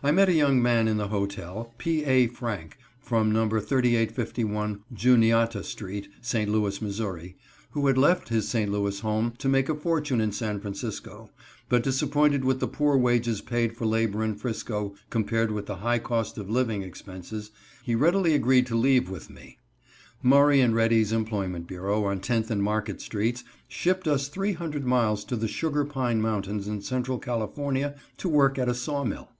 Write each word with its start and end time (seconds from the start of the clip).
I 0.00 0.12
met 0.12 0.28
a 0.28 0.32
young 0.32 0.62
man 0.62 0.86
in 0.86 0.96
the 0.96 1.08
hotel, 1.08 1.74
P. 1.76 2.04
A. 2.04 2.28
Franck, 2.28 2.78
from 3.00 3.32
No. 3.32 3.48
3851 3.48 4.84
Juniata 4.92 5.64
street, 5.64 6.06
St. 6.20 6.48
Louis, 6.48 6.80
Mo., 6.80 7.18
who 7.70 7.88
had 7.88 7.98
left 7.98 8.28
his 8.28 8.46
St. 8.46 8.70
Louis 8.70 9.00
home 9.00 9.34
to 9.38 9.48
make 9.48 9.68
a 9.68 9.74
fortune 9.74 10.20
in 10.20 10.30
San 10.30 10.60
Francisco, 10.60 11.30
but 11.68 11.82
disappointed 11.82 12.44
with 12.44 12.60
the 12.60 12.68
poor 12.68 12.96
wages 12.96 13.40
paid 13.40 13.76
for 13.76 13.86
labor 13.86 14.22
in 14.22 14.36
'Frisco 14.36 14.94
compared 15.10 15.50
with 15.50 15.66
the 15.66 15.78
high 15.78 15.98
cost 15.98 16.38
of 16.38 16.48
living 16.48 16.82
expenses, 16.84 17.50
he 17.82 17.96
readily 17.96 18.34
agreed 18.34 18.68
to 18.68 18.76
leave 18.76 19.10
with 19.10 19.28
me. 19.28 19.58
Murray 20.22 20.64
& 20.68 20.68
Ready's 20.68 21.10
Employment 21.10 21.66
Bureau, 21.66 22.04
on 22.04 22.20
Tenth 22.20 22.52
and 22.52 22.62
Market 22.62 23.00
streets, 23.00 23.42
shipped 23.66 24.06
us 24.06 24.28
three 24.28 24.52
hundred 24.52 24.86
miles 24.86 25.24
to 25.24 25.34
the 25.34 25.48
Sugar 25.48 25.84
Pine 25.84 26.20
Mountains, 26.22 26.68
in 26.68 26.82
central 26.82 27.18
California 27.18 27.96
to 28.18 28.28
work 28.28 28.60
at 28.60 28.68
a 28.68 28.74
saw 28.74 29.02
mill. 29.02 29.30